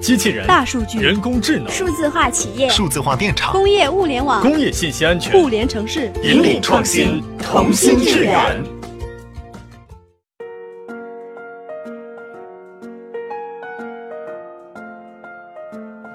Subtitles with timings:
[0.00, 8.62] 机器人、大数据、人工智能、数字化企业、数字化电厂、工业物联网、工业信息安全、互联城市，引领创新，同心致远。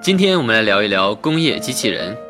[0.01, 2.26] 今天我们来聊一聊工业机器人。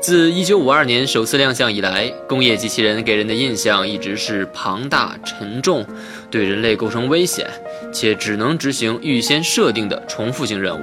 [0.00, 5.84] 自1952年首次亮相以来，工业机器人给人的印象一直是庞大、沉重，
[6.30, 7.46] 对人类构成危险，
[7.92, 10.82] 且只能执行预先设定的重复性任务。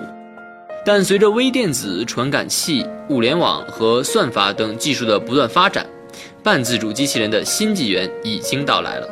[0.86, 5.84] 但随着微电子、传感器、物联网和算法等技术的不断发展，
[6.44, 9.10] 半自主机器人的新纪元已经到来了。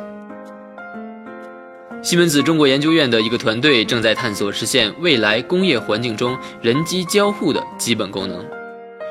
[2.00, 8.44] 西门子中国研究院的一个团队正在探索实现未来工业环境中人机交互的基本功能。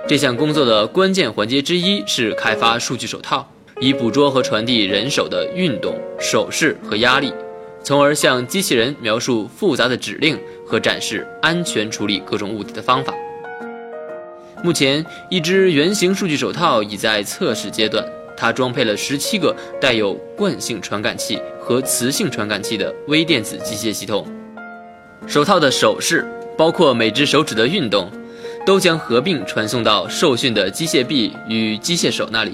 [0.08, 3.44] 这项工作的关键环节之一是开发数据手套，
[3.82, 7.34] 以捕捉和传递人手的运动、手势和压力，
[7.84, 13.12] 从而向机器人描述复杂的指令和展示安全处理各种物体的方法。
[14.64, 18.06] 目前，一只圆形数据手套已在测试阶段，
[18.38, 24.28] 它装配了十七个带有惯性传感器和磁性传感器的微电子机械系统。
[25.26, 26.24] 手套的手势
[26.56, 28.08] 包括每只手指的运动。
[28.66, 32.54] 都将合并传送到受训的机械臂与机械手那里，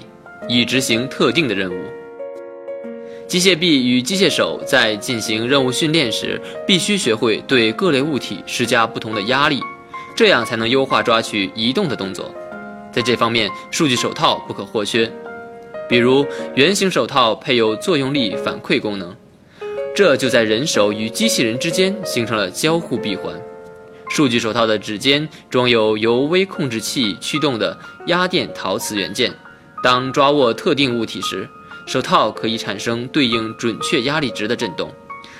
[0.50, 1.81] 以执行特定的任务。
[3.28, 9.64] 机械臂与机械手在进行任务训练时，必须学会对各类物体施加不同的压力，
[10.14, 12.30] 这样才能优化抓取移动的动作。
[12.92, 15.09] 在这方面，数据手套不可或缺。
[15.88, 19.16] 比如，圆形手套配有作用力反馈功能，
[19.95, 23.34] 这就在人手与机器人之间形成了交互闭环。
[24.12, 29.34] 数据手套的指尖装有由微控制器驱动的压电陶瓷元件，
[29.81, 31.48] 当抓握特定物体时，
[31.88, 34.94] 手套可以产生对应准确压力值的震动。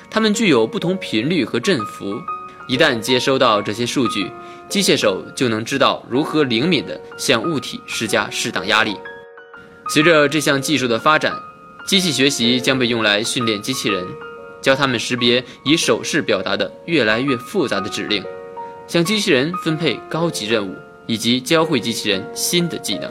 [0.10, 2.16] 它们具有不同频率和振幅，
[2.70, 4.32] 一旦接收到这些数据，
[4.70, 8.96] 机械手就能知道如何灵敏地向物体施加适当压力。
[9.90, 11.34] 随着这项技术的发展，
[11.86, 14.08] 机器学习将被用来训练机器人，
[14.62, 18.24] 教他们识别以手势表达的越来越复杂的指令。
[18.92, 20.76] 向机器人分配高级任务，
[21.08, 23.10] 以及教会机器人新的技能。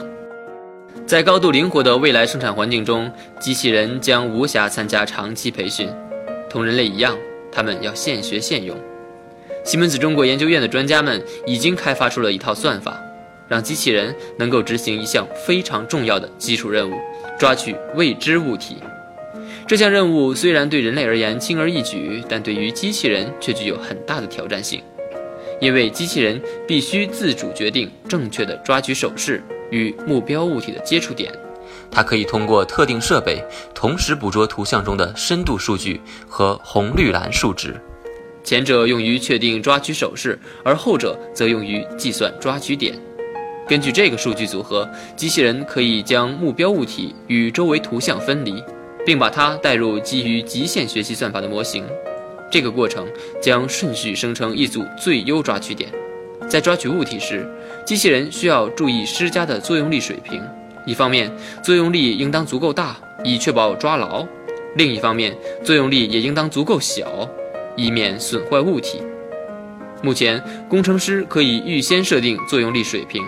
[1.07, 5.89] 在高度灵活的未来生产环境中，机器人将无暇参加长期培训，
[6.47, 7.17] 同人类一样，
[7.51, 8.77] 他们要现学现用。
[9.63, 12.95] 西门子中国研究院的专家们已经开发出了一套算法，
[13.47, 16.93] 让机器人能够执行一项非常重要的基础任务——
[17.39, 18.77] 抓取未知物体。
[19.67, 24.79] 这项任务虽然对人类而言轻而易举，但对于机器人却具有很大的挑战性。
[25.61, 31.31] 因为机器人必须自主决定正确的抓取手势与目标物体的接触点，
[31.89, 33.41] 它可以通过特定设备
[33.73, 37.79] 同时捕捉图像中的深度数据和红绿蓝数值，
[38.43, 42.99] 前者用于确定抓取手势，而后者则用于计算抓取点。
[43.67, 48.61] 根据这个数据组合，机器人可以将目标物体与周围图像分离，
[49.05, 51.85] 并把它带入基于极限学习算法的模型。
[52.51, 53.07] 这个过程
[53.41, 55.89] 将顺序生成一组最优抓取点，
[56.49, 57.47] 在抓取物体时，
[57.85, 60.43] 机器人需要注意施加的作用力水平。
[60.85, 61.31] 一方面，
[61.63, 64.27] 作用力应当足够大，以确保抓牢；
[64.75, 67.29] 另一方面，作用力也应当足够小，
[67.77, 69.01] 以免损坏物体。
[70.03, 73.23] 目前，工程师可以预先设定作用力水平，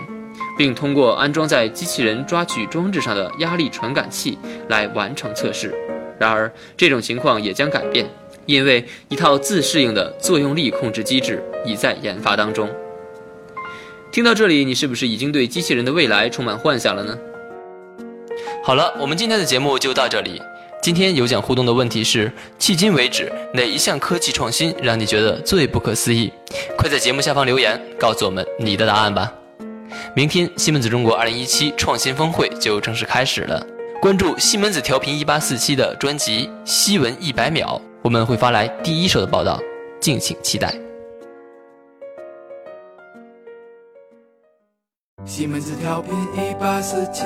[0.58, 4.36] 并通过安装在机器人抓取装置上的压力传感器
[4.68, 5.72] 来完成测试。
[6.18, 8.06] 然而，这种情况也将改变。
[8.46, 12.68] 因为一套自适应的作用力控制机制已在研发当中。
[14.12, 17.18] 听到这里，你是不是已经对机器人的未来充满幻想了呢？
[18.62, 20.40] 好了，我们今天的节目就到这里。
[20.80, 26.30] 今天有奖互动的问题是：迄今为止哪一项科技创新让你觉得最不可思议？
[26.76, 29.32] 快在节目下方留言，告诉我们你的答案吧。
[30.14, 33.66] 明天西门子中国2017创新峰会就正式开始了，
[34.00, 37.80] 关注西门子调频1847的专辑《西文一百秒》。
[38.04, 39.58] 我们会发来第一手的报道，
[39.98, 40.78] 敬请期待。
[45.24, 47.24] 西门子调频一八四七，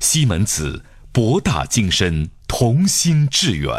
[0.00, 0.82] 西门子
[1.12, 3.72] 博大精深，同心致远。